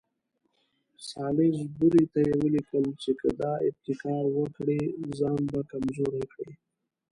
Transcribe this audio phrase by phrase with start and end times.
[1.09, 4.81] سالیزبوري ته یې ولیکل چې که دا ابتکار وکړي
[5.17, 6.53] ځان به کمزوری کړي.